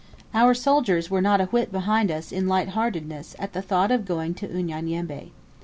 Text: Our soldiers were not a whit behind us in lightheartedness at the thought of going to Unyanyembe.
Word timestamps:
Our 0.33 0.55
soldiers 0.55 1.11
were 1.11 1.21
not 1.21 1.41
a 1.41 1.45
whit 1.45 1.71
behind 1.71 2.09
us 2.09 2.31
in 2.31 2.47
lightheartedness 2.47 3.35
at 3.37 3.53
the 3.53 3.61
thought 3.61 3.91
of 3.91 4.03
going 4.03 4.33
to 4.33 4.47
Unyanyembe. 4.47 5.29